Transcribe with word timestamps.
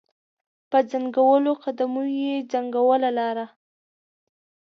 په 0.69 0.77
ځنګولو 0.91 1.51
قدمو 1.63 2.03
یې 2.23 2.35
ځنګوله 2.51 3.09
لاره 3.17 3.45